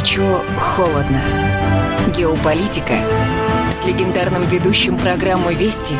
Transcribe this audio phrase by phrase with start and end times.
[0.00, 1.20] горячо, холодно.
[2.16, 2.94] Геополитика
[3.70, 5.94] с легендарным ведущим программы «Вести»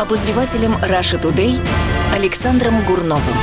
[0.00, 1.58] обозревателем Раша Тудей
[2.12, 3.36] Александром Гурновым.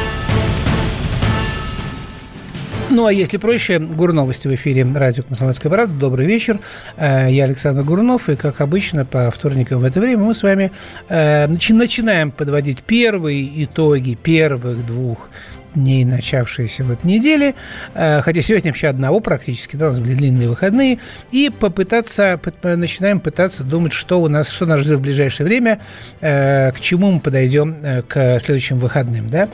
[2.89, 5.93] Ну, а если проще, Гурновости в эфире радио «Комсомольская правда».
[5.93, 6.59] Добрый вечер.
[6.95, 10.71] Э, я Александр Гурнов, и, как обычно, по вторникам в это время мы с вами
[11.09, 15.29] э, начинаем подводить первые итоги первых двух
[15.75, 17.55] дней начавшейся вот недели,
[17.93, 20.99] э, хотя сегодня вообще одного практически, да, у нас были длинные выходные,
[21.31, 25.79] и попытаться, начинаем пытаться думать, что у нас, что нас ждет в ближайшее время,
[26.21, 29.49] э, к чему мы подойдем э, к следующим выходным, да.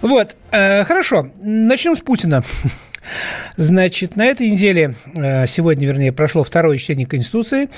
[0.00, 2.42] Вот, хорошо, начнем с Путина.
[3.56, 7.68] Значит, на этой неделе, сегодня, вернее, прошло второе чтение Конституции,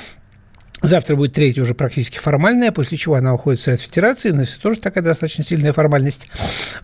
[0.83, 4.61] Завтра будет третья уже практически формальная, после чего она уходит в Совет Федерации, но это
[4.61, 6.29] тоже такая достаточно сильная формальность.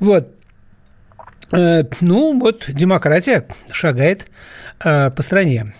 [0.00, 0.34] Вот.
[1.53, 4.27] Э, ну, вот демократия шагает
[4.83, 5.75] э, по стране.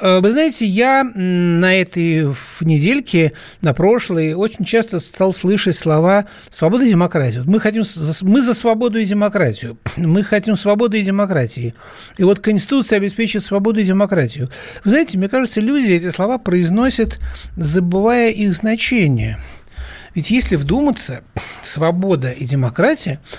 [0.00, 6.84] Э, вы знаете, я на этой недельке, на прошлой, очень часто стал слышать слова «свобода
[6.84, 7.42] и демократия».
[7.46, 7.84] Мы, хотим,
[8.22, 9.78] мы за свободу и демократию.
[9.96, 11.74] Мы хотим свободы и демократии.
[12.18, 14.50] И вот Конституция обеспечит свободу и демократию.
[14.84, 17.20] Вы знаете, мне кажется, люди эти слова произносят,
[17.56, 19.38] забывая их значение.
[20.16, 21.22] Ведь если вдуматься,
[21.62, 23.20] свобода и демократия–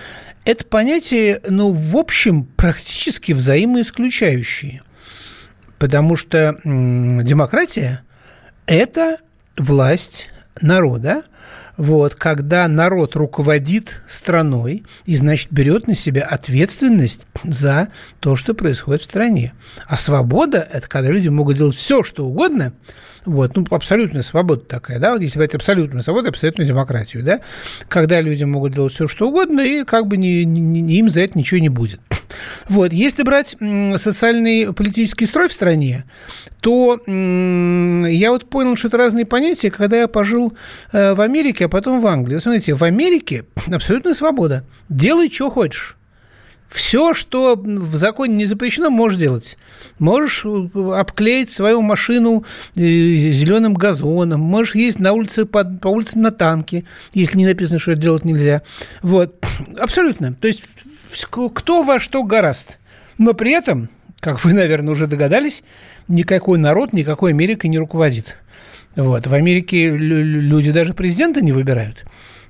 [0.48, 4.82] это понятие, ну, в общем, практически взаимоисключающие.
[5.78, 8.02] Потому что демократия–
[8.66, 9.18] это
[9.58, 10.30] власть
[10.62, 11.24] народа,
[11.76, 17.90] вот, когда народ руководит страной и, значит, берет на себя ответственность за
[18.22, 19.52] то, что происходит в стране.
[19.86, 22.72] А свобода– это когда люди могут делать все, что угодно–
[23.28, 27.42] вот, ну, абсолютная свобода такая, да, вот если брать абсолютную свободу, абсолютную демократию, да,
[27.90, 31.38] когда люди могут делать все, что угодно, и как бы ни, ни, им за это
[31.38, 32.00] ничего не будет.
[32.68, 33.56] Вот, если брать
[33.96, 36.04] социальный политический строй в стране,
[36.60, 40.54] то я вот понял, что это разные понятия, когда я пожил
[40.92, 42.40] э, в Америке, а потом в Англии.
[42.40, 44.66] смотрите, в Америке абсолютная свобода.
[44.90, 45.97] Делай, что хочешь.
[46.70, 49.58] Все, что в законе не запрещено, можешь делать.
[50.00, 52.46] Можешь э, обклеить свою машину
[52.76, 56.84] э, зеленым газоном, можешь ездить на улице по, по улицам на танке,
[57.14, 58.64] если не написано, что это делать нельзя.
[59.02, 59.46] Вот.
[59.78, 60.34] Абсолютно.
[60.34, 60.66] То есть
[61.30, 62.78] кто во что гораст.
[63.18, 63.90] Но при этом,
[64.20, 65.64] как вы, наверное, уже догадались,
[66.08, 68.38] никакой народ, никакой Америкой не руководит.
[68.96, 69.28] Вот.
[69.28, 72.06] В Америке люди даже президента не выбирают.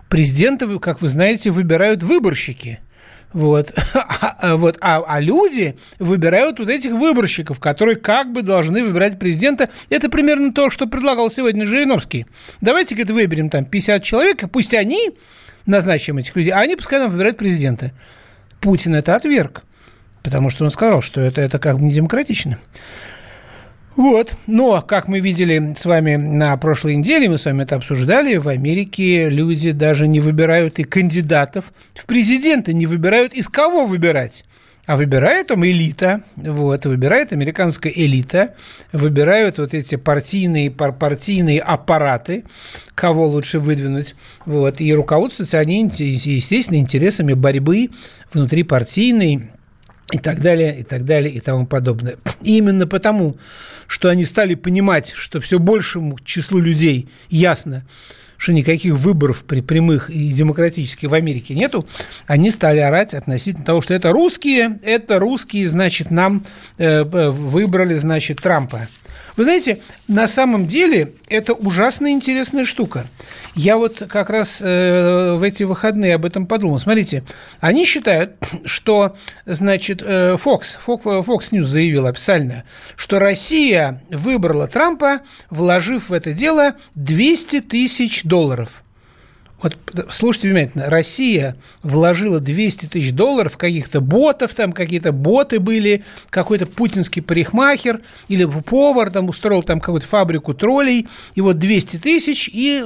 [0.10, 2.80] Президента, как вы знаете, выбирают выборщики–
[3.34, 3.74] вот.
[3.94, 4.78] А, вот.
[4.82, 9.70] А, а люди выбирают вот этих выборщиков, которые как бы должны выбирать президента.
[9.90, 12.26] Это примерно то, что предлагал сегодня Жириновский.
[12.62, 15.12] Давайте, говорит, выберем там 50 человек, и пусть они
[15.66, 17.92] назначим этих людей, а они пускай нам выбирают президента.
[18.62, 19.64] Путин это отверг,
[20.24, 22.58] потому что он сказал, что это, это как бы не демократично.
[23.98, 24.36] Вот.
[24.46, 28.48] Но, как мы видели с вами на прошлой неделе, мы с вами это обсуждали, в
[28.48, 34.46] Америке люди даже не выбирают и кандидатов в президенты, не выбирают из кого выбирать.
[34.86, 38.56] А выбирает там элита, вот, выбирает американская элита,
[38.94, 42.46] выбирают вот эти партийные, пар, партийные аппараты,
[42.96, 44.16] кого лучше выдвинуть,
[44.46, 47.90] вот, и руководствуются они, естественно, интересами борьбы
[48.32, 49.50] внутри партийной
[50.12, 52.18] и так далее, и так далее, и тому подобное.
[52.42, 53.38] И именно потому,
[53.88, 57.86] что они стали понимать, что все большему числу людей ясно,
[58.38, 61.88] что никаких выборов при прямых и демократических в Америке нету,
[62.28, 66.46] они стали орать относительно того, что это русские, это русские, значит, нам
[66.78, 68.88] э, выбрали, значит, Трампа.
[69.38, 73.06] Вы знаете, на самом деле это ужасно интересная штука.
[73.56, 76.80] Я вот как раз э, в эти выходные об этом подумал.
[76.80, 77.24] Смотрите,
[77.60, 79.16] они считают, что,
[79.46, 82.64] значит, э, Fox, Fox News заявил официально,
[82.96, 85.22] что Россия выбрала Трампа,
[85.52, 88.84] вложив в это дело 200 тысяч долларов–
[89.62, 89.76] вот
[90.12, 96.68] слушайте внимательно, Россия вложила 200 тысяч долларов в каких-то ботов, там какие-то боты были, какой-то
[96.68, 102.86] путинский парикмахер или повар там устроил там какую-то фабрику троллей, и вот 200 тысяч, и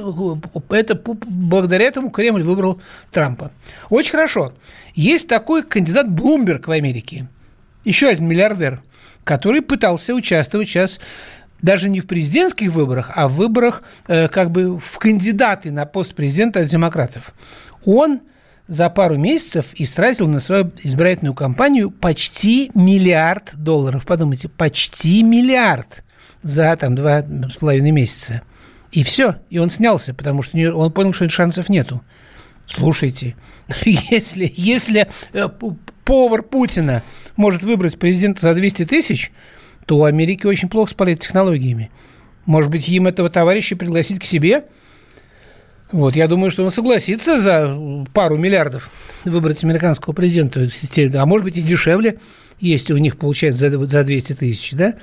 [0.70, 2.80] это благодаря этому Кремль выбрал
[3.10, 3.52] Трампа.
[3.90, 4.54] Очень хорошо.
[4.94, 7.28] Есть такой кандидат Блумберг в Америке,
[7.84, 8.80] еще один миллиардер,
[9.24, 11.00] который пытался участвовать сейчас
[11.62, 16.14] даже не в президентских выборах, а в выборах э, как бы в кандидаты на пост
[16.14, 17.34] президента от демократов.
[17.84, 18.20] Он
[18.68, 24.06] за пару месяцев истратил на свою избирательную кампанию почти миллиард долларов.
[24.06, 26.04] Подумайте, почти миллиард
[26.42, 28.42] за там два с половиной месяца.
[28.90, 32.02] И все, и он снялся, потому что он понял, что шансов нету.
[32.66, 33.36] Слушайте,
[33.84, 35.48] если, если э,
[36.04, 37.02] повар Путина
[37.36, 39.32] может выбрать президента за 200 тысяч,
[39.86, 41.90] то у Америки очень плохо с политтехнологиями.
[42.46, 44.64] Может быть, им этого товарища пригласить к себе?
[45.92, 47.78] Вот, я думаю, что он согласится за
[48.14, 48.90] пару миллиардов
[49.24, 50.66] выбрать американского президента.
[51.20, 52.18] А может быть, и дешевле,
[52.60, 54.94] если у них получается за, за 200 тысяч, да?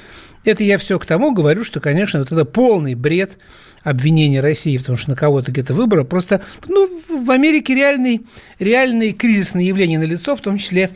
[0.46, 3.38] Это я все к тому говорю, что, конечно, вот это полный бред
[3.84, 6.06] обвинения России в том, что на кого-то где-то выборы.
[6.06, 8.22] Просто ну, в Америке реальный,
[8.58, 10.90] реальные кризисные явления на лицо, в том числе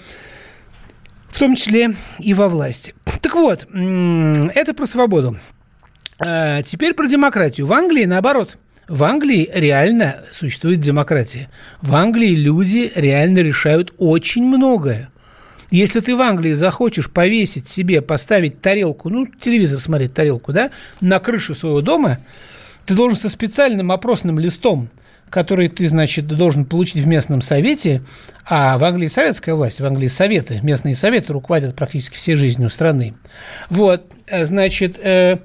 [1.33, 2.93] в том числе и во власти.
[3.21, 5.35] Так вот, это про свободу.
[6.19, 7.65] А теперь про демократию.
[7.65, 8.57] В Англии наоборот.
[8.87, 11.49] В Англии реально существует демократия.
[11.81, 15.09] В Англии люди реально решают очень многое.
[15.71, 20.69] Если ты в Англии захочешь повесить себе, поставить тарелку, ну, телевизор смотреть тарелку, да,
[21.01, 22.19] на крышу своего дома,
[22.85, 24.89] ты должен со специальным опросным листом,
[25.33, 28.03] который ты, значит, должен получить в местном совете,
[28.45, 33.15] а в Англии советская власть, в Англии советы, местные советы руководят практически всей жизнью страны.
[33.71, 35.39] Вот, э, значит, э,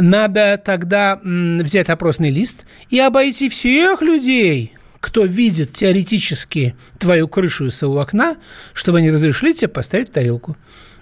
[0.00, 7.76] надо тогда взять опросный лист и обойти всех людей, кто видит теоретически твою крышу из
[7.76, 8.36] своего окна,
[8.72, 10.56] чтобы они разрешили тебе поставить тарелку.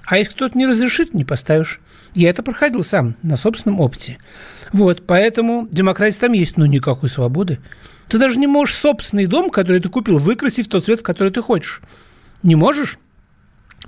[0.05, 1.81] А если кто-то не разрешит, не поставишь.
[2.15, 4.19] Я это проходил сам на собственном опыте.
[4.71, 7.59] Вот, поэтому демократия там есть, но никакой свободы.
[8.09, 11.33] Ты даже не можешь собственный дом, который ты купил, выкрасить в тот цвет, в который
[11.33, 11.81] ты хочешь.
[12.43, 12.99] Не можешь?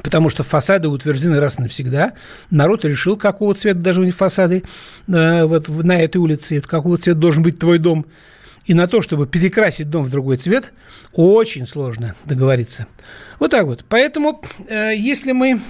[0.02, 2.14] Потому что фасады утверждены раз и навсегда.
[2.50, 4.64] Народ решил, какого цвета должны быть фасады
[5.06, 8.06] э, вот на этой улице, какого цвета должен быть твой дом.
[8.64, 10.72] И на то, чтобы перекрасить дом в другой цвет,
[11.12, 12.86] очень сложно договориться.
[13.38, 13.84] Вот так вот.
[13.88, 15.60] Поэтому, э, если мы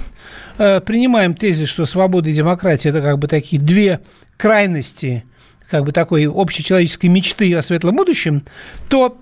[0.59, 4.01] э, принимаем тезис, что свобода и демократия– это как бы такие две
[4.37, 5.25] крайности
[5.71, 8.45] как бы такой общечеловеческой мечты о светлом будущем,
[8.89, 9.21] то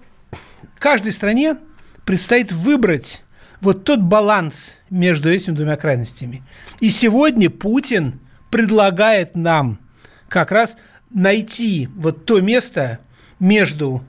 [0.78, 1.56] каждой стране
[2.04, 3.22] предстоит выбрать
[3.60, 6.42] вот тот баланс между этими двумя крайностями.
[6.80, 9.78] И сегодня Путин предлагает нам
[10.28, 10.76] как раз
[11.10, 12.98] найти вот то место
[13.38, 14.02] между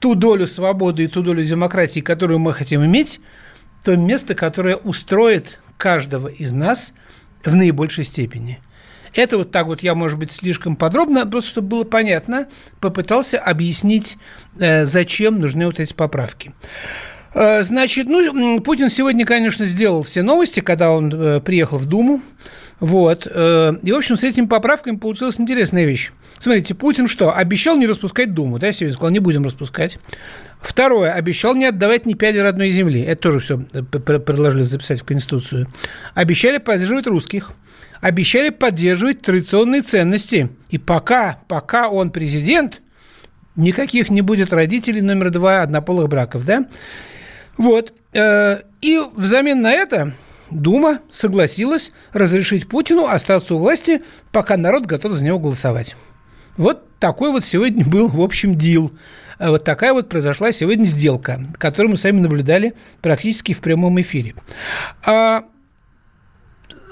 [0.00, 3.20] ту долю свободы и ту долю демократии, которую мы хотим иметь,
[3.84, 6.92] то место, которое устроит каждого из нас
[7.44, 8.58] в наибольшей степени–
[9.14, 12.48] это вот так вот я, может быть, слишком подробно, просто чтобы было понятно,
[12.80, 14.16] попытался объяснить,
[14.58, 16.52] э, зачем нужны вот эти поправки.
[17.34, 22.20] Э, значит, ну, Путин сегодня, конечно, сделал все новости, когда он э, приехал в Думу.
[22.78, 23.26] Вот.
[23.26, 23.30] И,
[23.92, 26.12] в общем, с этими поправками получилась интересная вещь.
[26.38, 27.36] Смотрите, Путин что?
[27.36, 29.98] Обещал не распускать Думу, да, сегодня сказал, не будем распускать.
[30.62, 33.02] Второе, обещал не отдавать ни пяди родной земли.
[33.02, 35.66] Это тоже все предложили записать в Конституцию.
[36.14, 37.50] Обещали поддерживать русских
[38.00, 40.50] обещали поддерживать традиционные ценности.
[40.70, 42.82] И пока, пока он президент,
[43.56, 46.66] никаких не будет родителей номер два однополых браков, да?
[47.56, 47.92] Вот.
[48.12, 50.14] Э, и взамен на это
[50.50, 54.02] Дума согласилась разрешить Путину остаться у власти,
[54.32, 55.96] пока народ готов за него голосовать.
[56.56, 58.92] Вот такой вот сегодня был, в общем, дил.
[59.38, 64.34] Э, вот такая вот произошла сегодня сделка, которую мы сами наблюдали практически в прямом эфире.
[65.04, 65.44] А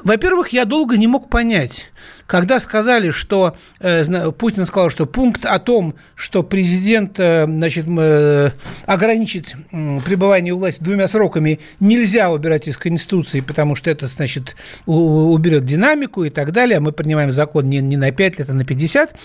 [0.05, 1.91] во-первых, я долго не мог понять,
[2.27, 8.51] когда сказали, что э, Путин сказал, что пункт о том, что президент э, значит, э,
[8.87, 14.57] ограничит э, пребывание у власти двумя сроками, нельзя убирать из Конституции, потому что это, значит,
[14.87, 16.81] у, уберет динамику и так далее.
[16.81, 19.19] Мы принимаем закон не, не на 5 лет, а на 50.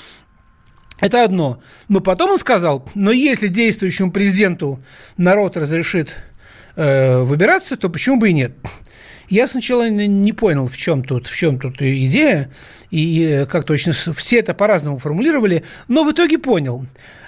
[1.02, 1.62] Это одно.
[1.90, 4.82] Но потом он сказал, но если действующему президенту
[5.18, 6.16] народ разрешит
[6.76, 8.54] э, выбираться, то почему бы и нет?
[9.30, 12.52] Я сначала не понял, в чем тут, в чем тут идея,
[12.92, 16.86] и э, как точно все это по-разному формулировали, но в итоге понял.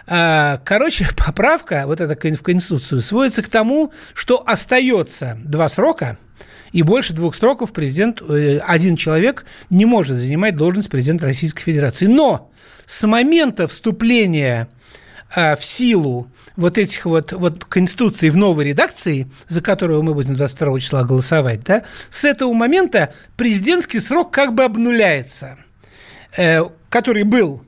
[0.07, 6.17] А, короче, поправка вот эта в Конституцию сводится к тому, что остается два срока,
[6.71, 12.05] и больше двух сроков президент, э, один человек не может занимать должность президента Российской Федерации.
[12.05, 12.51] Но
[12.85, 14.67] с момента вступления
[15.33, 20.35] а, в силу вот этих вот, вот Конституции в новой редакции, за которую мы будем
[20.35, 25.57] 22 числа голосовать, да, с этого момента президентский срок как бы обнуляется,
[26.38, 27.64] э, который был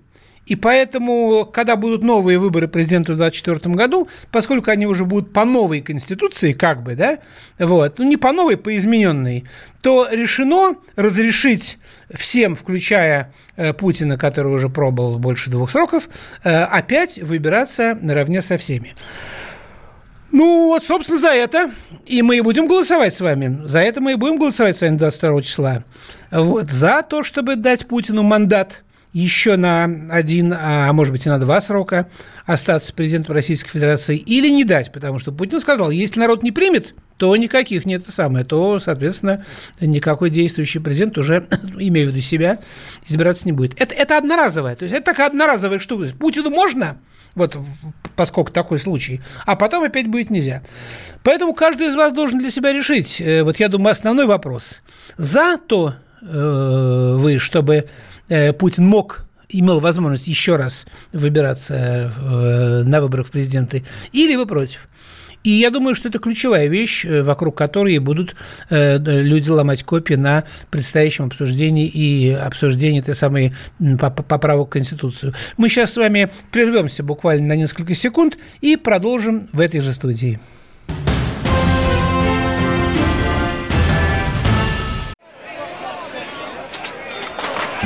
[0.47, 5.43] и поэтому, когда будут новые выборы президента в 2024 году, поскольку они уже будут по
[5.43, 7.19] новой конституции, как бы, да,
[7.59, 9.43] вот, ну не по новой, по измененной,
[9.81, 11.77] то решено разрешить
[12.09, 16.07] всем, включая э, Путина, который уже пробовал больше двух сроков,
[16.45, 18.95] э, опять выбираться наравне со всеми.
[20.31, 21.71] Ну, вот, собственно, за это
[22.05, 23.65] и мы и будем голосовать с вами.
[23.65, 25.83] За это мы и будем голосовать с вами 22 числа.
[26.31, 28.83] Вот, за то, чтобы дать Путину мандат–
[29.13, 32.07] еще на один, а может быть и на два срока
[32.45, 36.93] остаться президентом Российской Федерации или не дать, потому что Путин сказал, если народ не примет
[37.17, 39.43] то никаких нет это самое, то, соответственно,
[39.81, 41.47] никакой действующий президент уже,
[41.79, 42.59] имею в виду себя,
[43.07, 43.79] избираться не будет.
[43.81, 46.07] Это, это одноразовое, то есть это такая одноразовая штука.
[46.17, 46.97] Путину можно,
[47.35, 47.57] вот
[48.15, 50.61] поскольку такой случай, а потом опять будет нельзя.
[51.23, 54.81] Поэтому каждый из вас должен для себя решить, э, вот я думаю, основной вопрос.
[55.17, 57.87] За то э, вы, чтобы
[58.27, 64.89] Путин мог имел возможность еще раз выбираться э, на выборах в президенты, или вы против.
[65.43, 68.35] И я думаю, что это ключевая вещь, э, вокруг которой будут
[68.69, 75.33] э, люди ломать копии на предстоящем обсуждении и обсуждении этой самой поправок в Конституцию.
[75.55, 80.39] Мы сейчас с вами прервемся буквально на несколько секунд и продолжим в этой же студии.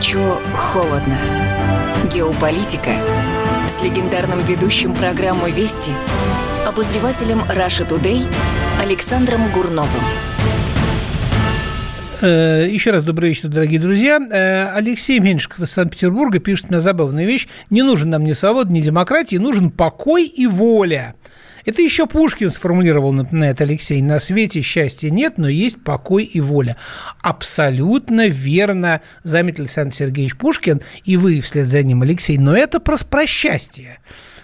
[0.00, 1.18] Горячо, холодно.
[2.10, 2.92] Геополитика
[3.68, 5.92] с легендарным ведущим программы «Вести»
[6.66, 8.26] обозревателем Russia Today
[8.80, 10.00] Александром Гурновым.
[12.22, 14.18] Э, еще раз добрый вечер, дорогие друзья.
[14.18, 17.46] Э, Алексей Меньшиков из Санкт-Петербурга пишет мне забавную вещь.
[17.68, 21.14] Не нужен нам ни свобода, ни демократии, нужен покой и воля.
[21.64, 24.00] Это еще Пушкин сформулировал, напоминает Алексей.
[24.02, 26.76] На свете счастья нет, но есть покой и воля.
[27.22, 32.38] Абсолютно верно заметил Александр Сергеевич Пушкин, и вы вслед за ним, Алексей.
[32.38, 33.98] Но это про, про счастье,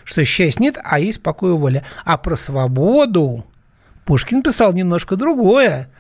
[0.04, 1.84] что счастья нет, а есть покой и воля.
[2.04, 3.44] А про свободу
[4.04, 5.90] Пушкин писал немножко другое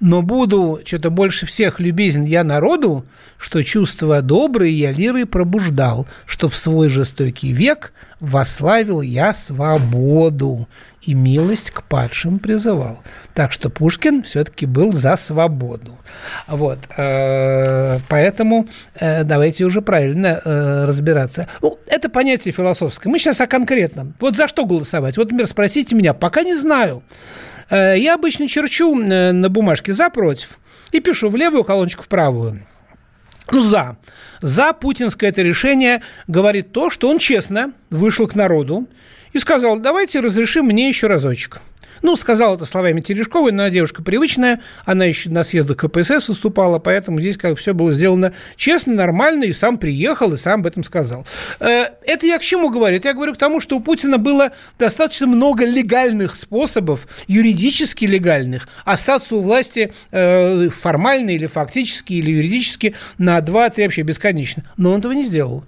[0.00, 3.04] но буду что-то больше всех любезен я народу,
[3.38, 10.68] что чувства добрые я лирой пробуждал, что в свой жестокий век вославил я свободу
[11.02, 13.02] и милость к падшим призывал.
[13.34, 15.98] Так что Пушкин все-таки был за свободу.
[16.46, 16.78] Вот.
[16.96, 21.46] Э, поэтому э, давайте уже правильно э, разбираться.
[21.62, 23.08] Ну, это понятие философское.
[23.08, 24.14] Мы сейчас о конкретном.
[24.20, 25.16] Вот за что голосовать?
[25.16, 27.02] Вот, например, спросите меня, пока не знаю.
[27.70, 30.58] Э, я обычно черчу э, на бумажке «за», «против»
[30.92, 32.66] и пишу в левую колоночку в правую.
[33.50, 33.96] Ну, за.
[34.42, 38.86] За путинское это решение говорит то, что он честно вышел к народу
[39.32, 41.60] и сказал, давайте разрешим мне еще разочек.
[42.02, 47.20] Ну, сказал это словами Терешковой, но девушка привычная, она еще на съездах КПСС выступала, поэтому
[47.20, 51.26] здесь как все было сделано честно, нормально, и сам приехал, и сам об этом сказал.
[51.58, 52.96] Э, это я к чему говорю?
[52.96, 58.68] Это я говорю к тому, что у Путина было достаточно много легальных способов, юридически легальных,
[58.84, 64.64] остаться у власти э, формально или фактически, или юридически на 2-3 вообще бесконечно.
[64.76, 65.64] Но он этого не сделал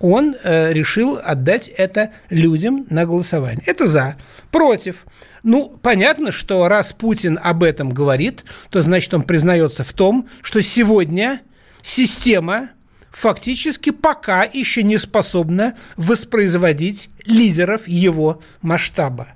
[0.00, 3.62] он э, решил отдать это людям на голосование.
[3.66, 4.16] Это за.
[4.50, 5.06] Против.
[5.42, 10.62] Ну, понятно, что раз Путин об этом говорит, то значит он признается в том, что
[10.62, 11.42] сегодня
[11.82, 12.70] система
[13.10, 19.28] фактически пока еще не способна воспроизводить лидеров его масштаба.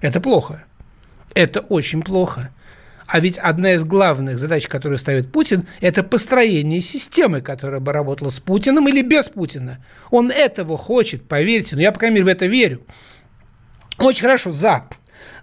[0.00, 0.64] Это плохо.
[1.34, 2.50] Это очень плохо.
[3.12, 8.30] А ведь одна из главных задач, которую ставит Путин, это построение системы, которая бы работала
[8.30, 9.84] с Путиным или без Путина.
[10.10, 12.80] Он этого хочет, поверьте, но я, по крайней мере, в это верю.
[13.98, 14.84] Очень хорошо, за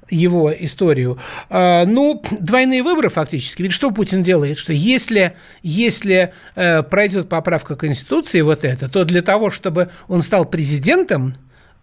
[0.09, 1.19] его историю.
[1.51, 3.61] А, ну, двойные выборы фактически.
[3.61, 4.57] Ведь что Путин делает?
[4.57, 10.45] Что если, если э, пройдет поправка Конституции вот это, то для того, чтобы он стал
[10.45, 11.35] президентом,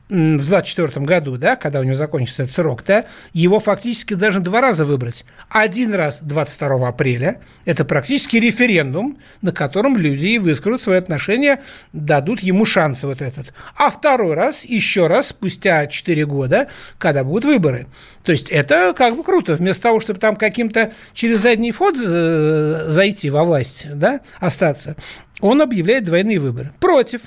[0.08, 4.60] в 24 году, да, когда у него закончится этот срок, да, его фактически даже два
[4.60, 5.24] раза выбрать.
[5.48, 11.60] Один раз 22 апреля, это практически референдум, на котором люди выскажут свои отношения,
[11.92, 13.52] дадут ему шанс вот этот.
[13.76, 17.88] А второй раз, еще раз, спустя 4 года, когда будут выборы.
[18.22, 19.54] То есть это как бы круто.
[19.54, 24.96] Вместо того, чтобы там каким-то через задний вход зайти во власть, да, остаться,
[25.40, 26.72] он объявляет двойные выборы.
[26.78, 27.22] Против.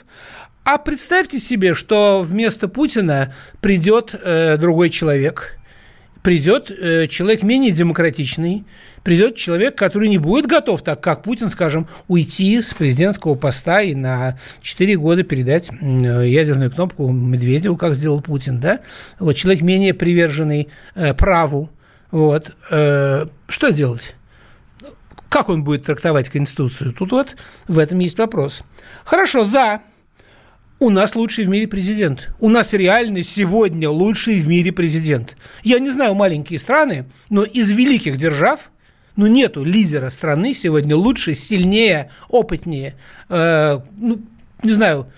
[0.72, 5.58] А представьте себе, что вместо Путина придет э, другой человек,
[6.22, 8.66] придет э, человек менее демократичный,
[9.02, 13.96] придет человек, который не будет готов, так как Путин, скажем, уйти с президентского поста и
[13.96, 18.82] на 4 года передать э, ядерную кнопку Медведеву, как сделал Путин, да?
[19.18, 21.72] Вот человек менее приверженный э, праву,
[22.12, 22.52] вот.
[22.70, 24.16] Э, что делать?
[25.30, 26.94] Как он будет трактовать Конституцию?
[26.94, 27.36] Тут вот
[27.68, 28.62] в этом есть вопрос.
[29.04, 29.82] Хорошо, за
[30.80, 32.30] у нас лучший в мире президент.
[32.40, 35.36] У нас реально сегодня лучший в мире президент.
[35.64, 38.72] Я не знаю маленькие страны, но из великих держав
[39.16, 42.96] ну, нету лидера страны сегодня лучше, сильнее, опытнее,
[43.28, 44.22] э, ну,
[44.64, 45.12] не знаю,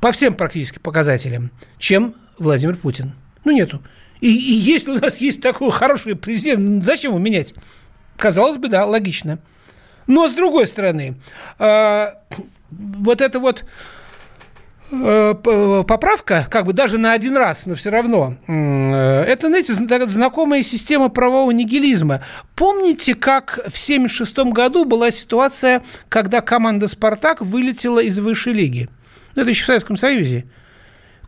[0.00, 3.12] по всем практически показателям, чем Владимир Путин.
[3.44, 3.80] Ну, нету.
[4.20, 7.54] И, и если у нас есть такой хороший президент, зачем его менять?
[8.16, 9.38] Казалось бы, да, логично.
[10.08, 11.14] Но с другой стороны,
[11.60, 12.06] э,
[12.70, 13.64] вот это вот
[14.90, 21.08] поправка, как бы даже на один раз, но все равно, э, это, знаете, знакомая система
[21.08, 22.22] правового нигилизма.
[22.56, 28.88] Помните, как в 1976 году была ситуация, когда команда «Спартак» вылетела из высшей лиги?
[29.36, 30.46] Это еще в Советском Союзе.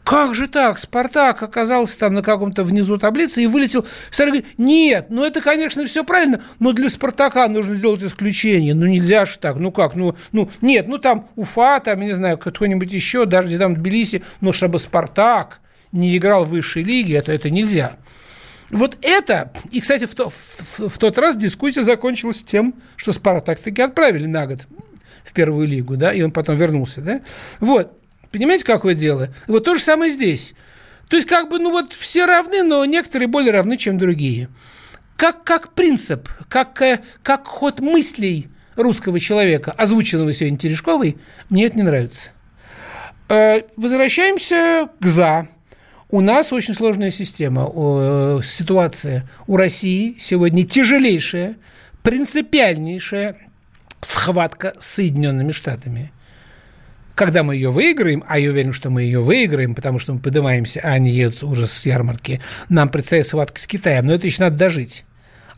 [0.04, 0.78] Как же так?
[0.78, 3.86] Спартак оказался там на каком-то внизу таблицы и вылетел.
[4.10, 8.74] Старый говорит, нет, ну это, конечно, все правильно, но для Спартака нужно сделать исключение.
[8.74, 12.12] Ну нельзя же так, ну как, ну, ну нет, ну там Уфа, там, я не
[12.12, 15.60] знаю, кто-нибудь еще, даже там Тбилиси, но чтобы Спартак
[15.92, 17.96] не играл в высшей лиге, это, это нельзя.
[18.70, 23.60] Вот это, и, кстати, в, то, в, в тот раз дискуссия закончилась тем, что Спартак
[23.60, 24.66] таки отправили на год
[25.22, 27.20] в первую лигу, да, и он потом вернулся, да.
[27.60, 28.01] Вот.
[28.32, 29.28] Понимаете, какое дело?
[29.46, 30.54] Вот то же самое здесь.
[31.08, 34.48] То есть, как бы, ну вот все равны, но некоторые более равны, чем другие.
[35.16, 41.18] Как, как принцип, как, э, как ход мыслей русского человека, озвученного сегодня Терешковой,
[41.50, 42.30] мне это не нравится.
[43.28, 45.48] Э, возвращаемся к «за».
[46.08, 51.56] У нас очень сложная система, э, ситуация у России сегодня тяжелейшая,
[52.02, 53.36] принципиальнейшая
[54.00, 56.12] схватка с Соединенными Штатами–
[57.14, 60.80] когда мы ее выиграем, а я уверен, что мы ее выиграем, потому что мы поднимаемся,
[60.82, 64.56] а они едут уже с ярмарки, нам предстоит схватка с Китаем, но это еще надо
[64.56, 65.04] дожить.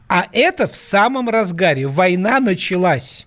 [0.09, 1.87] А это в самом разгаре.
[1.87, 3.27] Война началась.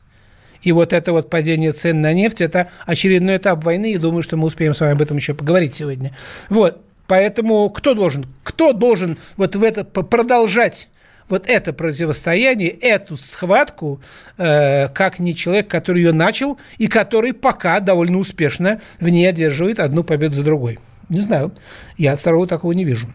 [0.62, 4.38] И вот это вот падение цен на нефть– это очередной этап войны, и думаю, что
[4.38, 6.15] мы успеем с вами об этом еще поговорить сегодня.
[6.50, 6.84] Вот.
[7.07, 10.89] Поэтому кто должен, кто должен вот в это продолжать
[11.30, 14.02] вот это противостояние, эту схватку,
[14.38, 19.80] э, как не человек, который ее начал и который пока довольно успешно в ней одерживает
[19.80, 20.80] одну победу за другой.
[21.10, 21.54] Не знаю,
[21.98, 23.08] я второго такого не вижу.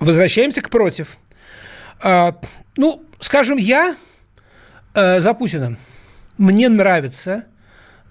[0.00, 1.18] Возвращаемся к против.
[2.02, 2.32] Э,
[2.76, 3.96] ну, скажем, я
[4.94, 5.76] э, за Путина.
[6.36, 7.44] Мне нравится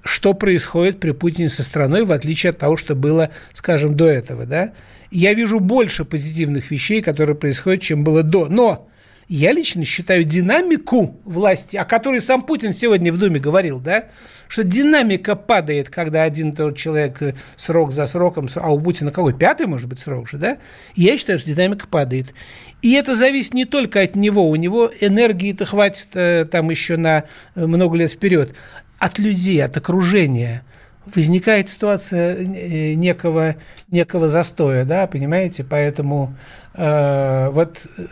[0.08, 4.45] что происходит при Путине со страной, в отличие от того, что было, скажем, до этого,
[4.45, 4.71] да.
[5.11, 8.47] Я вижу больше позитивных вещей, которые происходят, чем было до.
[8.47, 8.89] Но
[9.29, 14.05] я лично считаю динамику власти, о которой сам Путин сегодня в Думе говорил, да,
[14.47, 19.33] что динамика падает, когда один тот человек э, срок за сроком, а у Путина какой,
[19.33, 20.57] пятый, может быть, срок же, да?
[20.95, 22.33] Я считаю, что динамика падает.
[22.81, 27.25] И это зависит не только от него, у него энергии-то хватит э, там еще на
[27.55, 28.53] э, много лет вперед
[28.97, 30.63] от людей, от окружения
[31.15, 33.55] возникает ситуация э, некого,
[33.89, 35.63] некого застоя, да, понимаете?
[35.63, 36.35] Поэтому
[36.73, 38.05] э, вот э,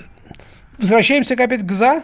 [0.78, 2.04] возвращаемся опять к «за».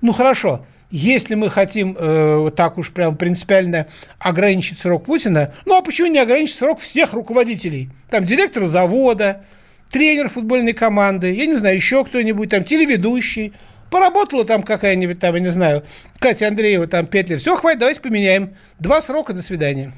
[0.00, 3.86] Ну, хорошо, если мы хотим э, так уж прям принципиально
[4.18, 7.90] ограничить срок Путина, ну, а почему не ограничить срок всех руководителей?
[8.10, 9.44] Там директор завода,
[9.90, 13.52] тренер футбольной команды, я не знаю, еще кто-нибудь, там телеведущий–
[13.94, 15.84] Поработала там какая-нибудь, там, я не знаю,
[16.18, 17.40] Катя Андреева, там, лет.
[17.40, 18.56] Все, хватит, давайте поменяем.
[18.80, 19.92] Два срока, до свидания.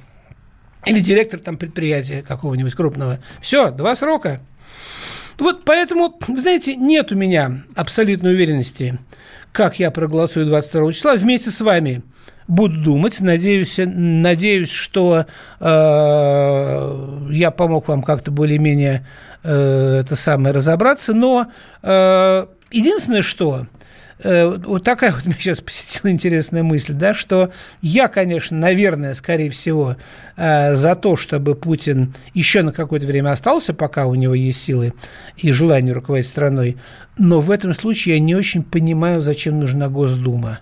[0.87, 3.19] Или директор там предприятия какого-нибудь крупного.
[3.41, 4.41] Все, два срока.
[5.39, 8.99] Вот поэтому, знаете, нет у меня абсолютной уверенности,
[9.53, 11.15] как я проголосую 22 числа.
[11.15, 12.03] Вместе с вами
[12.49, 13.21] буду думать.
[13.21, 15.27] Надеюсь, надеюсь что
[15.61, 19.07] э, я помог вам как-то более-менее
[19.43, 21.13] э, это самое разобраться.
[21.13, 21.49] Но
[21.83, 23.67] э, единственное, что
[24.23, 27.51] вот такая вот меня сейчас посетила интересная мысль, да, что
[27.83, 29.97] я, конечно, наверное, скорее всего,
[30.37, 34.95] э, за то, чтобы Путин еще на какое-то время остался, пока у него есть силы
[35.37, 36.79] и желание руководить страной,
[37.19, 40.61] но в этом случае я не очень понимаю, зачем нужна Госдума.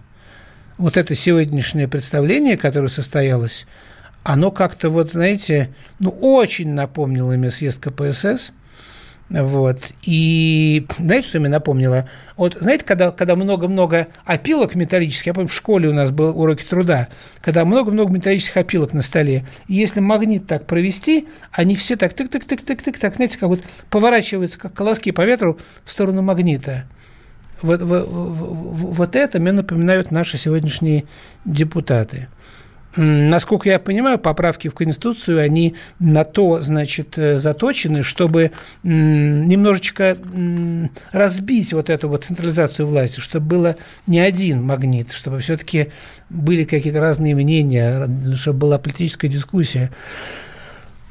[0.76, 3.66] Вот это сегодняшнее представление, которое состоялось,
[4.24, 8.50] оно как-то, вот, знаете, ну, очень напомнило мне съезд КПСС–
[9.42, 9.92] вот.
[10.02, 12.08] И знаете, что мне напомнило?
[12.36, 16.62] Вот знаете, когда, когда много-много опилок металлических, я помню, в школе у нас был уроки
[16.64, 17.08] труда,
[17.40, 22.98] когда много-много металлических опилок на столе, и если магнит так провести, они все так тык-тык-тык-тык-тык,
[22.98, 26.84] так, знаете, как вот поворачиваются, как колоски по ветру в сторону магнита.
[27.62, 31.04] Вот, вот, вот это мне напоминают наши сегодняшние
[31.44, 32.28] депутаты.
[32.96, 38.52] Насколько я понимаю, поправки в Конституцию, они на то, значит, э, заточены, чтобы
[38.82, 40.16] немножечко
[41.12, 43.76] разбить вот эту вот централизацию власти, чтобы было
[44.06, 45.88] не один магнит, чтобы все-таки
[46.30, 49.90] были какие-то разные мнения, чтобы была политическая дискуссия.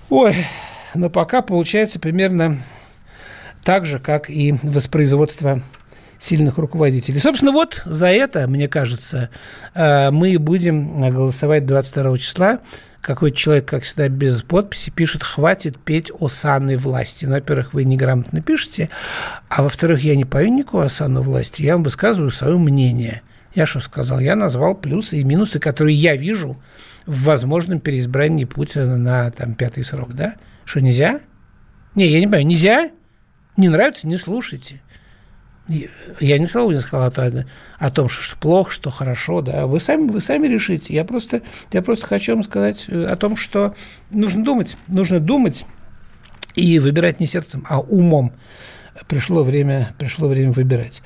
[0.09, 0.45] Ой,
[0.93, 2.57] но пока получается примерно
[3.63, 5.61] так же, как и воспроизводство
[6.23, 7.19] сильных руководителей.
[7.19, 9.29] Собственно, вот за это, мне кажется,
[9.73, 12.59] э, мы будем голосовать 22 числа.
[13.01, 17.25] Какой-то человек, как всегда, без подписи пишет «хватит петь осаны власти».
[17.25, 18.89] Ну, во-первых, вы неграмотно пишете,
[19.49, 23.21] а во-вторых, я не пою никакую осану власти, я вам высказываю свое мнение.
[23.53, 24.21] Я что сказал?
[24.21, 26.57] Я назвал плюсы и минусы, которые я вижу
[27.05, 30.35] в возможном переизбрании Путина на там, пятый срок, да?
[30.63, 31.19] Что, нельзя?
[31.95, 32.91] Не, я не понимаю, нельзя?
[33.57, 34.81] Не нравится, не слушайте.
[35.67, 37.45] Я ни слова не сказал о,
[37.79, 39.65] о том, что, что плохо, что хорошо, да.
[39.65, 40.93] Вы сами, вы сами решите.
[40.93, 43.73] Я просто, я просто хочу вам сказать э, о том, что
[44.11, 45.65] нужно думать, нужно думать
[46.55, 48.33] и выбирать не сердцем, а умом.
[49.07, 51.01] Пришло время, пришло время выбирать.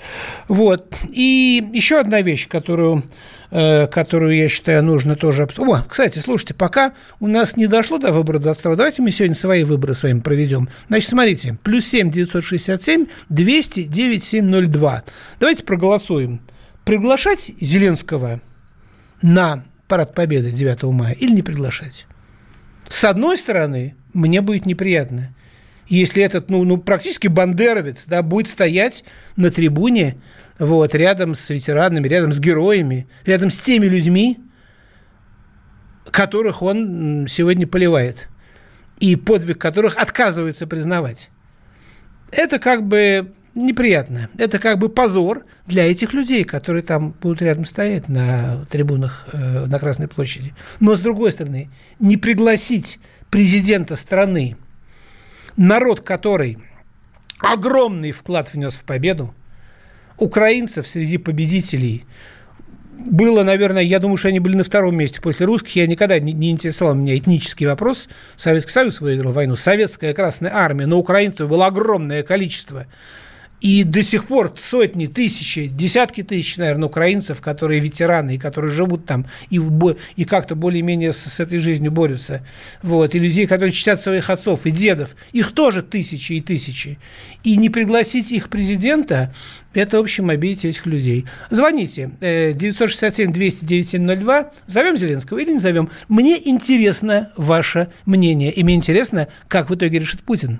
[0.48, 0.98] Вот.
[1.10, 3.04] И еще одна вещь, которую
[3.50, 5.72] Э, которую, я считаю, нужно тоже обсудить.
[5.72, 9.64] О, кстати, слушайте, пока у нас не дошло до выбора 22, давайте мы сегодня свои
[9.64, 10.68] выборы с вами проведем.
[10.90, 15.04] Значит, смотрите, плюс 7 967 200 9702.
[15.40, 16.42] Давайте проголосуем.
[16.84, 18.42] Приглашать Зеленского
[19.22, 22.06] на парад Победы 9 мая или не приглашать?
[22.90, 25.34] С одной стороны, мне будет неприятно,
[25.88, 29.04] если этот, ну, ну практически бандеровец, да, будет стоять
[29.36, 30.18] на трибуне
[30.60, 34.40] вот, рядом с ветеранами, рядом с героями, рядом с теми людьми,
[36.12, 38.28] которых он сегодня поливает,
[39.00, 41.30] и подвиг которых отказывается признавать.
[42.32, 44.30] Это как бы неприятно.
[44.38, 49.66] Это как бы позор для этих людей, которые там будут рядом стоять на трибунах э,
[49.66, 50.54] на Красной площади.
[50.80, 51.70] Но, с другой стороны,
[52.00, 54.58] не пригласить президента страны,
[55.58, 56.60] народ который
[57.40, 59.34] огромный вклад внес в победу,
[60.18, 62.06] украинцев среди победителей
[63.00, 65.76] было, наверное, я думаю, что они были на втором месте после русских.
[65.76, 68.10] Я никогда не, не интересовал меня этнический вопрос.
[68.36, 72.88] Советский Союз выиграл войну, Советская Красная Армия, но украинцев было огромное количество.
[73.62, 79.06] И до сих пор сотни, тысячи, десятки тысяч, наверное, украинцев, которые ветераны, и которые живут
[79.06, 79.60] там и,
[80.16, 82.46] и как-то более-менее с, с этой жизнью борются.
[82.84, 83.16] Вот.
[83.16, 85.16] И людей, которые чтят своих отцов и дедов.
[85.32, 87.00] Их тоже тысячи и тысячи.
[87.44, 89.34] И не пригласить их президента–
[89.78, 91.26] это, в общем, обидеть этих людей.
[91.50, 94.32] Звоните 967-200-9702.
[94.32, 95.90] Э, зовем Зеленского или не зовем?
[96.08, 98.52] Мне интересно ваше мнение.
[98.52, 100.60] И мне интересно, как в итоге решит Путин.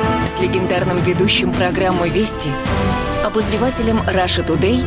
[0.31, 2.49] с легендарным ведущим программы «Вести»
[3.25, 4.81] обозревателем Russia Today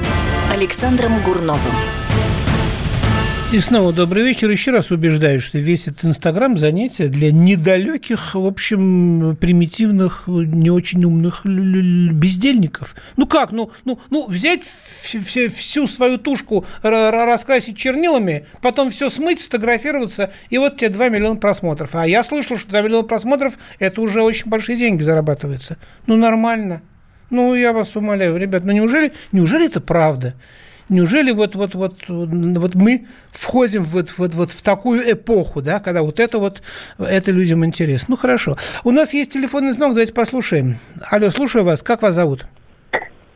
[0.51, 2.04] Александром Гурновым.
[3.55, 4.51] И снова добрый вечер.
[4.51, 11.05] Еще раз убеждаю, что весь этот Инстаграм занятие для недалеких, в общем, примитивных, не очень
[11.05, 12.97] умных бездельников.
[13.17, 13.53] Ну как?
[13.53, 14.63] Ну, ну, ну взять
[15.03, 21.37] все, всю свою тушку, раскрасить чернилами, потом все смыть, сфотографироваться, и вот тебе 2 миллиона
[21.37, 21.95] просмотров.
[21.95, 25.77] А я слышал, что 2 миллиона просмотров– это уже очень большие деньги зарабатывается.
[26.09, 26.83] Ну, нормально.
[27.31, 30.35] Ну, я вас умоляю, ребят, ну неужели, неужели это правда?
[30.89, 36.03] Неужели вот, вот, вот, вот мы входим вот, вот, вот в такую эпоху, да, когда
[36.03, 36.63] вот это вот,
[36.99, 38.07] это людям интересно?
[38.11, 38.57] Ну, хорошо.
[38.85, 40.77] У нас есть телефонный звонок, давайте послушаем.
[41.11, 41.83] Алло, слушаю вас.
[41.83, 42.47] Как вас зовут?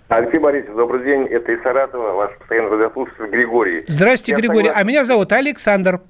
[0.09, 1.27] Алексей Борисович, добрый день.
[1.27, 3.83] Это из Саратова, ваш постоянный радиослушатель Григорий.
[3.89, 4.67] Здравствуйте, я Григорий.
[4.67, 4.87] Согласен...
[4.87, 6.01] А меня зовут Александр.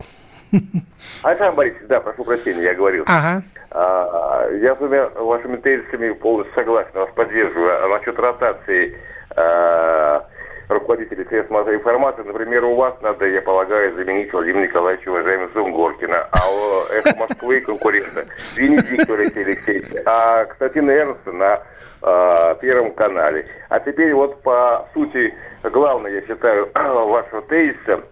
[1.23, 3.05] Александр Борисович, да, прошу прощения, я говорил.
[3.07, 3.43] Ага.
[3.71, 7.85] А, я с вами, вашими тезисами полностью согласен, вас поддерживаю.
[7.85, 8.97] А насчет ротации
[9.37, 10.25] а,
[10.69, 12.23] руководителей средств массовой информации.
[12.23, 17.61] Например, у вас надо, я полагаю, заменить Владимира Николаевича, уважаемый Сунгоркина, а у «Эхо Москвы»
[17.61, 18.27] конкурента
[18.57, 21.63] Венедикту Алексея Алексеевича, а Константина Эрнста на
[22.03, 23.47] э, Первом канале.
[23.69, 28.03] А теперь вот по сути, главное, я считаю, вашего тезиса,